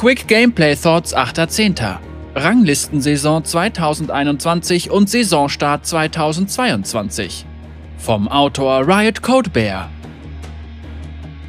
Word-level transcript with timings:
Quick 0.00 0.26
Gameplay 0.28 0.74
Thoughts 0.74 1.14
8.10. 1.14 1.98
Ranglistensaison 2.34 3.44
2021 3.44 4.90
und 4.90 5.10
Saisonstart 5.10 5.84
2022. 5.84 7.44
Vom 7.98 8.26
Autor 8.26 8.88
Riot 8.88 9.20
Code 9.20 9.50
Bear. 9.50 9.90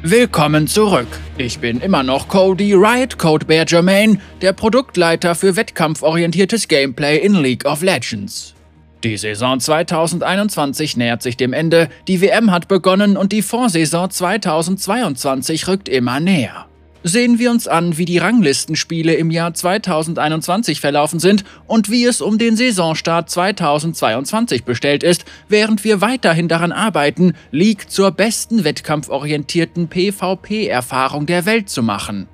Willkommen 0.02 0.66
zurück. 0.66 1.06
Ich 1.38 1.60
bin 1.60 1.80
immer 1.80 2.02
noch 2.02 2.28
Cody 2.28 2.74
Riot 2.74 3.16
Code 3.16 3.46
Bear 3.46 3.64
Germain, 3.64 4.20
der 4.42 4.52
Produktleiter 4.52 5.34
für 5.34 5.56
wettkampforientiertes 5.56 6.68
Gameplay 6.68 7.16
in 7.16 7.36
League 7.36 7.64
of 7.64 7.80
Legends. 7.80 8.54
Die 9.02 9.16
Saison 9.16 9.60
2021 9.60 10.98
nähert 10.98 11.22
sich 11.22 11.38
dem 11.38 11.54
Ende, 11.54 11.88
die 12.06 12.20
WM 12.20 12.50
hat 12.50 12.68
begonnen 12.68 13.16
und 13.16 13.32
die 13.32 13.40
Vorsaison 13.40 14.10
2022 14.10 15.68
rückt 15.68 15.88
immer 15.88 16.20
näher. 16.20 16.66
Sehen 17.04 17.40
wir 17.40 17.50
uns 17.50 17.66
an, 17.66 17.98
wie 17.98 18.04
die 18.04 18.18
Ranglistenspiele 18.18 19.14
im 19.14 19.32
Jahr 19.32 19.52
2021 19.54 20.80
verlaufen 20.80 21.18
sind 21.18 21.44
und 21.66 21.90
wie 21.90 22.04
es 22.04 22.20
um 22.20 22.38
den 22.38 22.56
Saisonstart 22.56 23.28
2022 23.28 24.62
bestellt 24.62 25.02
ist, 25.02 25.24
während 25.48 25.82
wir 25.82 26.00
weiterhin 26.00 26.46
daran 26.46 26.70
arbeiten, 26.70 27.34
League 27.50 27.90
zur 27.90 28.12
besten 28.12 28.62
wettkampforientierten 28.62 29.88
PvP-Erfahrung 29.88 31.26
der 31.26 31.44
Welt 31.44 31.68
zu 31.68 31.82
machen. 31.82 32.28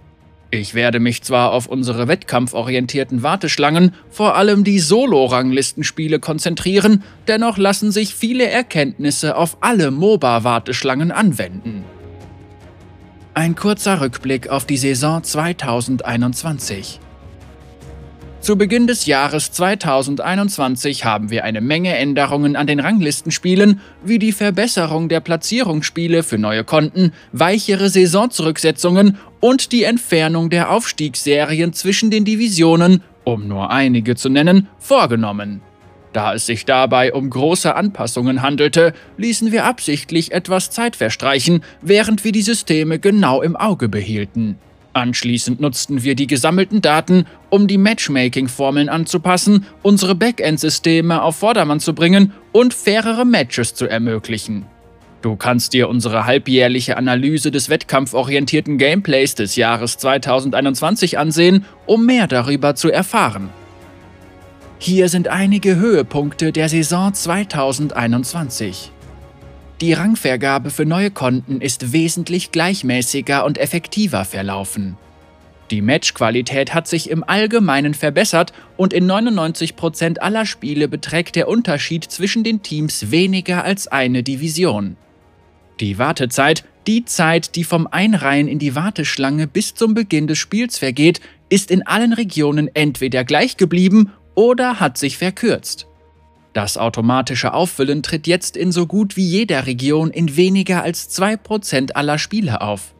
Ich 0.50 0.74
werde 0.74 0.98
mich 0.98 1.23
zwar 1.23 1.52
auf 1.52 1.66
unsere 1.66 2.09
wettkampforientierten 2.09 3.23
Warteschlangen, 3.23 3.95
vor 4.10 4.34
allem 4.37 4.64
die 4.64 4.78
Solo-Ranglistenspiele 4.78 6.20
konzentrieren, 6.20 7.04
dennoch 7.26 7.59
lassen 7.59 7.90
sich 7.90 8.14
viele 8.14 8.48
Erkenntnisse 8.48 9.37
auf 9.37 9.59
alle 9.60 9.90
MOBA-Warteschlangen 9.90 11.10
anwenden. 11.10 11.77
Ein 13.38 13.55
kurzer 13.55 14.01
Rückblick 14.01 14.48
auf 14.48 14.65
die 14.65 14.77
Saison 14.77 15.23
2021. 15.23 16.98
Zu 18.41 18.59
Beginn 18.59 18.88
des 18.88 19.06
Jahres 19.06 19.52
2021 19.52 21.04
haben 21.04 21.30
wir 21.30 21.45
eine 21.45 21.60
Menge 21.60 21.95
Änderungen 21.96 22.57
an 22.57 22.66
den 22.66 22.80
Ranglistenspielen, 22.80 23.80
wie 24.02 24.18
die 24.18 24.32
Verbesserung 24.32 25.09
der 25.09 25.21
Platzierungsspiele 25.21 26.24
für 26.24 26.37
neue 26.37 26.65
Konten, 26.65 27.12
weichere 27.30 27.90
Saisonzurücksetzungen 27.90 29.18
und 29.38 29.71
die 29.71 29.84
Entfernung 29.84 30.51
der 30.51 30.73
Aufstiegsserien 30.73 31.73
zwischen 31.73 32.10
den 32.10 32.24
Divisionen, 32.24 33.05
um 33.23 33.46
nur 33.46 33.71
einige 33.71 34.16
zu 34.16 34.30
nennen, 34.30 34.66
vorgenommen. 34.80 35.60
Da 36.19 36.35
es 36.35 36.47
sich 36.47 36.65
dabei 36.65 37.13
um 37.13 37.30
große 37.30 37.77
Anpassungen 37.77 38.43
handelte, 38.43 38.93
ließen 39.19 39.52
wir 39.52 39.66
absichtlich 39.66 40.33
etwas 40.33 40.69
Zeit 40.69 40.97
verstreichen, 40.97 41.63
während 41.80 42.24
wir 42.24 42.33
die 42.33 42.43
Systeme 42.43 42.99
genau 42.99 43.41
im 43.41 43.55
Auge 43.55 43.88
behielten. 43.88 44.59
Anschließend 44.95 45.61
nutzten 45.61 46.02
wir 46.02 46.16
die 46.16 46.27
gesammelten 46.27 46.83
Daten, 46.83 47.27
um 47.51 47.69
die 47.69 47.79
Matchmaking-Formeln 47.79 48.89
anzupassen, 48.89 49.66
unsere 49.83 50.16
Backend-Systeme 50.16 51.23
auf 51.23 51.37
Vordermann 51.37 51.79
zu 51.79 51.95
bringen 51.95 52.33
und 52.51 52.74
fairere 52.74 53.24
Matches 53.24 53.74
zu 53.74 53.87
ermöglichen. 53.87 54.66
Du 55.23 55.37
kannst 55.37 55.73
dir 55.73 55.89
unsere 55.89 56.27
halbjährliche 56.27 56.96
Analyse 56.96 57.52
des 57.52 57.71
wettkampforientierten 57.71 58.77
Gameplays 58.77 59.37
des 59.37 59.55
Jahres 59.55 59.99
2021 59.99 61.16
ansehen, 61.16 61.65
um 61.87 62.07
mehr 62.07 62.27
darüber 62.27 62.74
zu 62.74 62.91
erfahren. 62.91 63.51
Hier 64.81 65.09
sind 65.09 65.26
einige 65.26 65.75
Höhepunkte 65.75 66.53
der 66.53 66.69
Saison 66.69 67.12
2021. 67.12 68.93
Die 69.81 69.93
Rangvergabe 69.93 70.71
für 70.71 70.87
neue 70.87 71.10
Konten 71.10 71.60
ist 71.60 71.93
wesentlich 71.93 72.53
gleichmäßiger 72.53 73.44
und 73.44 73.59
effektiver 73.59 74.25
verlaufen. 74.25 74.97
Die 75.72 75.82
Matchqualität 75.82 76.75
hat 76.75 76.87
sich 76.87 77.10
im 77.10 77.25
Allgemeinen 77.25 77.93
verbessert 77.93 78.53
und 78.76 78.93
in 78.93 79.10
99% 79.10 80.19
aller 80.21 80.47
Spiele 80.47 80.87
beträgt 80.87 81.34
der 81.34 81.49
Unterschied 81.49 82.04
zwischen 82.04 82.44
den 82.44 82.62
Teams 82.62 83.10
weniger 83.10 83.65
als 83.65 83.89
eine 83.89 84.22
Division. 84.22 84.97
Die 85.81 85.99
Wartezeit, 85.99 86.65
die 86.87 87.05
Zeit, 87.05 87.56
die 87.56 87.65
vom 87.65 87.89
Einreihen 87.89 88.47
in 88.47 88.60
die 88.60 88.77
Warteschlange 88.77 89.49
bis 89.49 89.75
zum 89.75 89.95
Beginn 89.95 90.28
des 90.28 90.39
Spiels 90.39 90.78
vergeht, 90.78 91.21
ist 91.49 91.71
in 91.71 91.87
allen 91.87 92.12
Regionen 92.12 92.71
entweder 92.75 93.25
gleich 93.25 93.56
geblieben 93.56 94.12
oder 94.38 94.78
hat 94.78 94.97
sich 94.99 95.19
verkürzt. 95.19 95.88
Das 96.53 96.78
automatische 96.78 97.54
Auffüllen 97.54 98.04
tritt 98.04 98.28
jetzt 98.28 98.56
in 98.56 98.71
so 98.71 98.87
gut 98.87 99.16
wie 99.16 99.26
jeder 99.26 99.66
Region 99.66 100.12
in 100.12 100.37
weniger 100.37 100.84
als 100.84 101.10
2% 101.10 101.94
aller 101.94 102.19
Spiele 102.19 102.60
auf. 102.60 102.94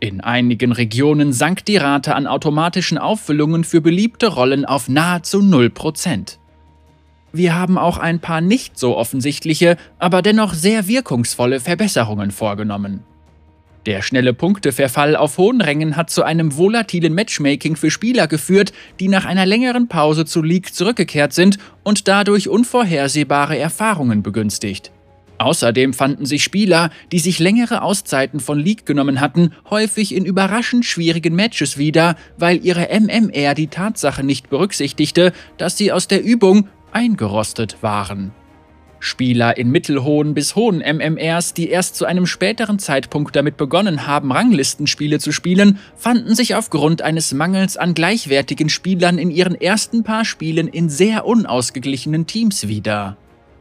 In 0.00 0.20
einigen 0.20 0.72
Regionen 0.72 1.32
sank 1.32 1.64
die 1.64 1.76
Rate 1.76 2.16
an 2.16 2.26
automatischen 2.26 2.98
Auffüllungen 2.98 3.62
für 3.62 3.80
beliebte 3.80 4.26
Rollen 4.26 4.64
auf 4.64 4.88
nahezu 4.88 5.38
0%. 5.38 6.38
Wir 7.32 7.54
haben 7.54 7.78
auch 7.78 7.98
ein 7.98 8.18
paar 8.18 8.40
nicht 8.40 8.76
so 8.76 8.96
offensichtliche, 8.96 9.76
aber 10.00 10.22
dennoch 10.22 10.54
sehr 10.54 10.88
wirkungsvolle 10.88 11.60
Verbesserungen 11.60 12.32
vorgenommen. 12.32 13.04
Der 13.86 14.02
schnelle 14.02 14.34
Punkteverfall 14.34 15.16
auf 15.16 15.38
hohen 15.38 15.62
Rängen 15.62 15.96
hat 15.96 16.10
zu 16.10 16.22
einem 16.22 16.56
volatilen 16.58 17.14
Matchmaking 17.14 17.76
für 17.76 17.90
Spieler 17.90 18.26
geführt, 18.26 18.72
die 19.00 19.08
nach 19.08 19.24
einer 19.24 19.46
längeren 19.46 19.88
Pause 19.88 20.26
zu 20.26 20.42
League 20.42 20.74
zurückgekehrt 20.74 21.32
sind 21.32 21.56
und 21.82 22.06
dadurch 22.06 22.48
unvorhersehbare 22.48 23.58
Erfahrungen 23.58 24.22
begünstigt. 24.22 24.92
Außerdem 25.38 25.94
fanden 25.94 26.26
sich 26.26 26.44
Spieler, 26.44 26.90
die 27.10 27.18
sich 27.18 27.38
längere 27.38 27.80
Auszeiten 27.80 28.40
von 28.40 28.58
League 28.58 28.84
genommen 28.84 29.20
hatten, 29.20 29.52
häufig 29.70 30.14
in 30.14 30.26
überraschend 30.26 30.84
schwierigen 30.84 31.34
Matches 31.34 31.78
wieder, 31.78 32.16
weil 32.36 32.62
ihre 32.62 32.88
MMR 32.90 33.54
die 33.54 33.68
Tatsache 33.68 34.22
nicht 34.22 34.50
berücksichtigte, 34.50 35.32
dass 35.56 35.78
sie 35.78 35.92
aus 35.92 36.08
der 36.08 36.22
Übung 36.22 36.68
eingerostet 36.92 37.82
waren. 37.82 38.32
Spieler 39.00 39.56
in 39.56 39.70
mittelhohen 39.70 40.34
bis 40.34 40.54
hohen 40.54 40.78
MMRs, 40.78 41.54
die 41.54 41.70
erst 41.70 41.96
zu 41.96 42.04
einem 42.04 42.26
späteren 42.26 42.78
Zeitpunkt 42.78 43.34
damit 43.34 43.56
begonnen 43.56 44.06
haben, 44.06 44.30
Ranglistenspiele 44.30 45.18
zu 45.18 45.32
spielen, 45.32 45.78
fanden 45.96 46.34
sich 46.34 46.54
aufgrund 46.54 47.02
eines 47.02 47.32
Mangels 47.32 47.76
an 47.78 47.94
gleichwertigen 47.94 48.68
Spielern 48.68 49.18
in 49.18 49.30
ihren 49.30 49.58
ersten 49.58 50.04
paar 50.04 50.24
Spielen 50.24 50.68
in 50.68 50.90
sehr 50.90 51.24
unausgeglichenen 51.24 52.26
Teams 52.26 52.68
wieder. 52.68 53.16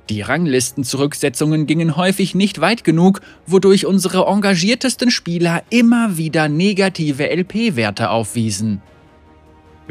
Die 0.09 0.21
Ranglistenzurücksetzungen 0.21 1.67
gingen 1.67 1.95
häufig 1.95 2.35
nicht 2.35 2.61
weit 2.61 2.83
genug, 2.83 3.21
wodurch 3.45 3.85
unsere 3.85 4.25
engagiertesten 4.25 5.11
Spieler 5.11 5.63
immer 5.69 6.17
wieder 6.17 6.49
negative 6.49 7.29
LP-Werte 7.29 8.09
aufwiesen. 8.09 8.81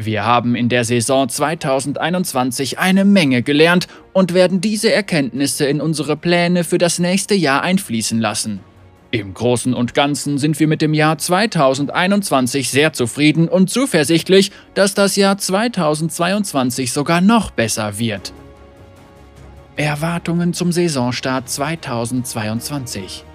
Wir 0.01 0.25
haben 0.25 0.55
in 0.55 0.69
der 0.69 0.85
Saison 0.85 1.27
2021 1.27 2.79
eine 2.79 3.03
Menge 3.03 3.43
gelernt 3.43 3.89
und 4.13 4.33
werden 4.33 4.61
diese 4.61 4.93
Erkenntnisse 4.93 5.65
in 5.65 5.81
unsere 5.81 6.15
Pläne 6.15 6.63
für 6.63 6.77
das 6.77 6.99
nächste 6.99 7.35
Jahr 7.35 7.63
einfließen 7.63 8.17
lassen. 8.17 8.61
Im 9.11 9.33
Großen 9.33 9.73
und 9.73 9.93
Ganzen 9.93 10.37
sind 10.37 10.57
wir 10.57 10.69
mit 10.69 10.81
dem 10.81 10.93
Jahr 10.93 11.17
2021 11.17 12.69
sehr 12.69 12.93
zufrieden 12.93 13.49
und 13.49 13.69
zuversichtlich, 13.69 14.51
dass 14.73 14.93
das 14.93 15.17
Jahr 15.17 15.37
2022 15.37 16.93
sogar 16.93 17.19
noch 17.19 17.51
besser 17.51 17.99
wird. 17.99 18.31
Erwartungen 19.75 20.53
zum 20.53 20.71
Saisonstart 20.71 21.49
2022 21.49 23.25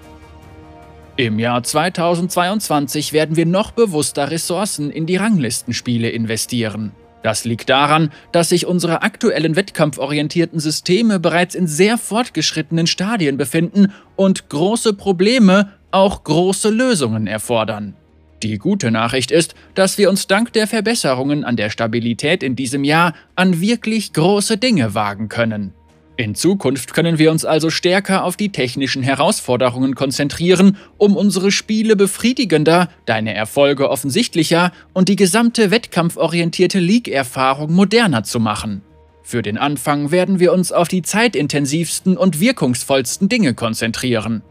im 1.17 1.39
Jahr 1.39 1.63
2022 1.63 3.13
werden 3.13 3.35
wir 3.35 3.45
noch 3.45 3.71
bewusster 3.71 4.31
Ressourcen 4.31 4.91
in 4.91 5.05
die 5.05 5.15
Ranglistenspiele 5.15 6.09
investieren. 6.09 6.91
Das 7.23 7.45
liegt 7.45 7.69
daran, 7.69 8.11
dass 8.31 8.49
sich 8.49 8.67
unsere 8.67 9.01
aktuellen 9.01 9.55
wettkampforientierten 9.55 10.59
Systeme 10.59 11.19
bereits 11.19 11.55
in 11.55 11.67
sehr 11.67 11.97
fortgeschrittenen 11.97 12.85
Stadien 12.85 13.37
befinden 13.37 13.93
und 14.15 14.49
große 14.49 14.93
Probleme 14.93 15.71
auch 15.89 16.23
große 16.23 16.69
Lösungen 16.69 17.27
erfordern. 17.27 17.95
Die 18.43 18.57
gute 18.57 18.91
Nachricht 18.91 19.31
ist, 19.31 19.55
dass 19.73 19.97
wir 19.97 20.09
uns 20.09 20.27
dank 20.27 20.53
der 20.53 20.67
Verbesserungen 20.67 21.45
an 21.45 21.55
der 21.55 21.69
Stabilität 21.69 22.43
in 22.43 22.55
diesem 22.55 22.83
Jahr 22.83 23.13
an 23.35 23.61
wirklich 23.61 24.13
große 24.13 24.57
Dinge 24.57 24.93
wagen 24.93 25.29
können. 25.29 25.73
In 26.17 26.33
Zukunft 26.33 26.93
können 26.93 27.19
wir 27.19 27.29
uns 27.29 27.43
also 27.43 27.69
stärker 27.69 28.23
auf 28.23 28.37
die 28.37 28.49
technischen 28.49 29.03
Herausforderungen 29.03 29.95
konzentrieren, 29.95 30.77
um 30.97 31.17
unsere 31.17 31.51
Spiele 31.51 31.97
befriedigender, 31.97 32.89
deine 33.05 33.33
Erfolge 33.33 33.89
offensichtlicher 33.89 34.71
und 34.93 35.09
die 35.09 35.17
gesamte 35.17 35.71
wettkampforientierte 35.71 36.79
League-Erfahrung 36.79 37.73
moderner 37.73 38.23
zu 38.23 38.39
machen. 38.39 38.81
Für 39.23 39.41
den 39.41 39.57
Anfang 39.57 40.11
werden 40.11 40.39
wir 40.39 40.53
uns 40.53 40.71
auf 40.71 40.87
die 40.87 41.01
zeitintensivsten 41.01 42.15
und 42.15 42.39
wirkungsvollsten 42.39 43.27
Dinge 43.27 43.53
konzentrieren. 43.53 44.41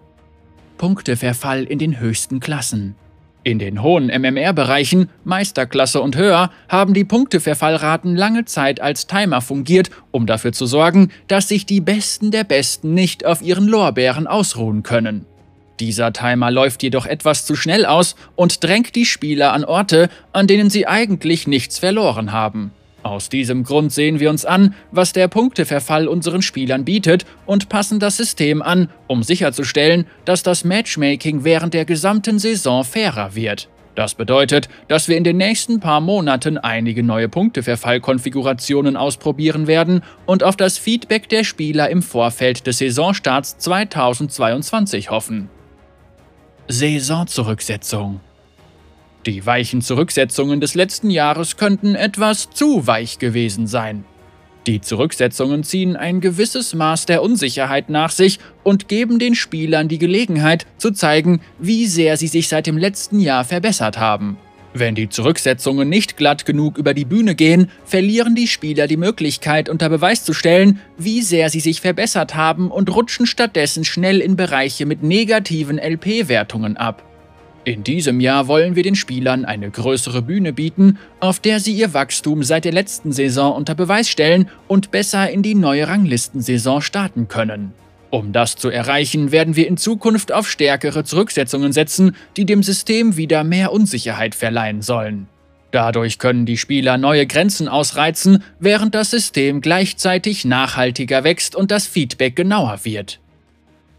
Punkteverfall 0.76 1.64
in 1.64 1.78
den 1.78 1.98
höchsten 1.98 2.40
Klassen. 2.40 2.94
In 3.44 3.58
den 3.58 3.82
hohen 3.82 4.06
MMR-Bereichen, 4.06 5.10
Meisterklasse 5.22 6.00
und 6.00 6.16
höher, 6.16 6.50
haben 6.66 6.94
die 6.94 7.04
Punkteverfallraten 7.04 8.16
lange 8.16 8.46
Zeit 8.46 8.80
als 8.80 9.06
Timer 9.06 9.42
fungiert, 9.42 9.90
um 10.10 10.24
dafür 10.24 10.52
zu 10.52 10.64
sorgen, 10.64 11.10
dass 11.28 11.48
sich 11.48 11.66
die 11.66 11.82
Besten 11.82 12.30
der 12.30 12.44
Besten 12.44 12.94
nicht 12.94 13.26
auf 13.26 13.42
ihren 13.42 13.68
Lorbeeren 13.68 14.26
ausruhen 14.26 14.82
können. 14.82 15.26
Dieser 15.78 16.14
Timer 16.14 16.50
läuft 16.50 16.82
jedoch 16.82 17.04
etwas 17.04 17.44
zu 17.44 17.54
schnell 17.54 17.84
aus 17.84 18.16
und 18.34 18.64
drängt 18.64 18.94
die 18.94 19.04
Spieler 19.04 19.52
an 19.52 19.64
Orte, 19.64 20.08
an 20.32 20.46
denen 20.46 20.70
sie 20.70 20.86
eigentlich 20.86 21.46
nichts 21.46 21.78
verloren 21.78 22.32
haben. 22.32 22.72
Aus 23.04 23.28
diesem 23.28 23.64
Grund 23.64 23.92
sehen 23.92 24.18
wir 24.18 24.30
uns 24.30 24.46
an, 24.46 24.74
was 24.90 25.12
der 25.12 25.28
Punkteverfall 25.28 26.08
unseren 26.08 26.40
Spielern 26.40 26.86
bietet 26.86 27.26
und 27.44 27.68
passen 27.68 28.00
das 28.00 28.16
System 28.16 28.62
an, 28.62 28.88
um 29.06 29.22
sicherzustellen, 29.22 30.06
dass 30.24 30.42
das 30.42 30.64
Matchmaking 30.64 31.44
während 31.44 31.74
der 31.74 31.84
gesamten 31.84 32.38
Saison 32.38 32.82
fairer 32.82 33.34
wird. 33.34 33.68
Das 33.94 34.14
bedeutet, 34.14 34.70
dass 34.88 35.06
wir 35.06 35.18
in 35.18 35.22
den 35.22 35.36
nächsten 35.36 35.80
paar 35.80 36.00
Monaten 36.00 36.56
einige 36.56 37.02
neue 37.02 37.28
Punkteverfallkonfigurationen 37.28 38.96
ausprobieren 38.96 39.66
werden 39.66 40.02
und 40.24 40.42
auf 40.42 40.56
das 40.56 40.78
Feedback 40.78 41.28
der 41.28 41.44
Spieler 41.44 41.90
im 41.90 42.02
Vorfeld 42.02 42.66
des 42.66 42.78
Saisonstarts 42.78 43.58
2022 43.58 45.10
hoffen. 45.10 45.50
Saisonzurücksetzung 46.68 48.20
die 49.26 49.46
weichen 49.46 49.82
Zurücksetzungen 49.82 50.60
des 50.60 50.74
letzten 50.74 51.10
Jahres 51.10 51.56
könnten 51.56 51.94
etwas 51.94 52.50
zu 52.50 52.86
weich 52.86 53.18
gewesen 53.18 53.66
sein. 53.66 54.04
Die 54.66 54.80
Zurücksetzungen 54.80 55.62
ziehen 55.62 55.94
ein 55.94 56.20
gewisses 56.20 56.74
Maß 56.74 57.04
der 57.04 57.22
Unsicherheit 57.22 57.90
nach 57.90 58.10
sich 58.10 58.38
und 58.62 58.88
geben 58.88 59.18
den 59.18 59.34
Spielern 59.34 59.88
die 59.88 59.98
Gelegenheit 59.98 60.66
zu 60.78 60.90
zeigen, 60.90 61.40
wie 61.58 61.86
sehr 61.86 62.16
sie 62.16 62.28
sich 62.28 62.48
seit 62.48 62.66
dem 62.66 62.78
letzten 62.78 63.20
Jahr 63.20 63.44
verbessert 63.44 63.98
haben. 63.98 64.38
Wenn 64.76 64.96
die 64.96 65.08
Zurücksetzungen 65.08 65.88
nicht 65.88 66.16
glatt 66.16 66.46
genug 66.46 66.78
über 66.78 66.94
die 66.94 67.04
Bühne 67.04 67.36
gehen, 67.36 67.70
verlieren 67.84 68.34
die 68.34 68.48
Spieler 68.48 68.88
die 68.88 68.96
Möglichkeit 68.96 69.68
unter 69.68 69.88
Beweis 69.88 70.24
zu 70.24 70.32
stellen, 70.32 70.80
wie 70.98 71.22
sehr 71.22 71.48
sie 71.48 71.60
sich 71.60 71.80
verbessert 71.80 72.34
haben 72.34 72.72
und 72.72 72.92
rutschen 72.92 73.26
stattdessen 73.26 73.84
schnell 73.84 74.20
in 74.20 74.34
Bereiche 74.34 74.84
mit 74.84 75.04
negativen 75.04 75.78
LP-Wertungen 75.78 76.76
ab. 76.76 77.04
In 77.64 77.82
diesem 77.82 78.20
Jahr 78.20 78.46
wollen 78.46 78.76
wir 78.76 78.82
den 78.82 78.94
Spielern 78.94 79.46
eine 79.46 79.70
größere 79.70 80.20
Bühne 80.20 80.52
bieten, 80.52 80.98
auf 81.20 81.40
der 81.40 81.60
sie 81.60 81.72
ihr 81.72 81.94
Wachstum 81.94 82.42
seit 82.42 82.66
der 82.66 82.72
letzten 82.72 83.10
Saison 83.10 83.56
unter 83.56 83.74
Beweis 83.74 84.08
stellen 84.10 84.50
und 84.68 84.90
besser 84.90 85.30
in 85.30 85.42
die 85.42 85.54
neue 85.54 85.88
Ranglistensaison 85.88 86.82
starten 86.82 87.26
können. 87.28 87.72
Um 88.10 88.32
das 88.32 88.56
zu 88.56 88.68
erreichen, 88.68 89.32
werden 89.32 89.56
wir 89.56 89.66
in 89.66 89.78
Zukunft 89.78 90.30
auf 90.30 90.48
stärkere 90.48 91.04
Zurücksetzungen 91.04 91.72
setzen, 91.72 92.14
die 92.36 92.44
dem 92.44 92.62
System 92.62 93.16
wieder 93.16 93.44
mehr 93.44 93.72
Unsicherheit 93.72 94.34
verleihen 94.34 94.82
sollen. 94.82 95.26
Dadurch 95.70 96.18
können 96.18 96.46
die 96.46 96.58
Spieler 96.58 96.98
neue 96.98 97.26
Grenzen 97.26 97.66
ausreizen, 97.66 98.44
während 98.60 98.94
das 98.94 99.10
System 99.10 99.62
gleichzeitig 99.62 100.44
nachhaltiger 100.44 101.24
wächst 101.24 101.56
und 101.56 101.70
das 101.70 101.86
Feedback 101.86 102.36
genauer 102.36 102.80
wird. 102.84 103.20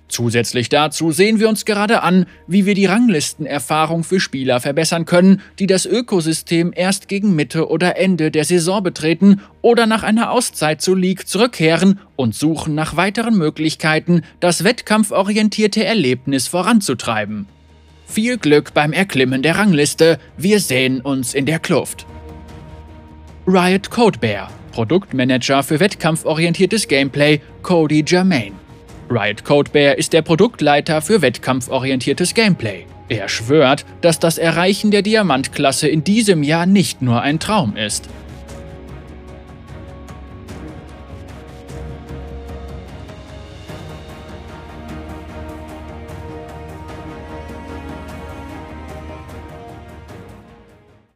Zusätzlich 0.07 0.69
dazu 0.69 1.12
sehen 1.12 1.40
wir 1.40 1.50
uns 1.50 1.66
gerade 1.66 2.04
an, 2.04 2.28
wie 2.48 2.66
wir 2.66 2.75
die 2.75 2.86
Ranglistenerfahrung 2.86 4.04
für 4.04 4.19
Spieler 4.19 4.60
verbessern 4.60 5.06
können, 5.06 5.42
die 5.57 5.66
das 5.66 5.86
Ökosystem 5.86 6.72
erst 6.75 7.07
gegen 7.07 7.36
Mitte 7.36 7.69
oder 7.69 7.98
Ende 7.98 8.30
der 8.30 8.46
Saison 8.46 8.84
betreten 8.84 9.42
oder 9.62 9.88
nach 9.88 10.04
einer 10.04 10.31
Auszeit 10.31 10.81
zur 10.81 10.98
League 10.98 11.28
zurückkehren 11.28 12.00
und 12.16 12.36
suchen 12.36 12.75
nach 12.75 12.96
weiteren 12.96 13.36
Möglichkeiten, 13.36 14.22
das 14.40 14.63
wettkampforientierte 14.63 15.84
Erlebnis 15.84 16.48
voranzutreiben. 16.48 17.48
Viel 18.06 18.38
Glück 18.38 18.75
beim 18.75 18.94
Erklimmen 18.94 19.42
der 19.42 19.57
Rangliste, 19.57 20.19
wir 20.38 20.60
sehen 20.60 21.02
uns 21.02 21.34
in 21.34 21.48
der 21.48 21.57
Kluft. 21.57 22.06
Riot 23.48 23.90
Codebear, 23.90 24.52
Produktmanager 24.72 25.63
für 25.63 25.80
wettkampforientiertes 25.80 26.88
Gameplay, 26.88 27.42
Cody 27.63 28.04
Germain. 28.04 28.64
Riot 29.10 29.44
Codebear 29.44 29.98
ist 29.98 30.13
der 30.13 30.22
Produktleiter 30.22 31.02
für 31.02 31.22
wettkampforientiertes 31.22 32.34
Gameplay. 32.34 32.86
Er 33.07 33.30
schwört, 33.30 33.86
dass 34.02 34.19
das 34.19 34.38
Erreichen 34.38 34.90
der 34.90 35.04
Diamantklasse 35.04 35.88
in 35.88 36.04
diesem 36.04 36.42
Jahr 36.42 36.66
nicht 36.66 37.02
nur 37.02 37.22
ein 37.22 37.40
Traum 37.40 37.78
ist. 37.78 38.10